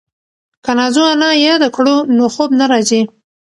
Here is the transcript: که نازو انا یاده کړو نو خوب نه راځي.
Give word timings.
که 0.63 0.71
نازو 0.77 1.03
انا 1.13 1.29
یاده 1.45 1.69
کړو 1.75 1.95
نو 2.15 2.25
خوب 2.33 2.49
نه 2.59 2.65
راځي. 2.71 3.01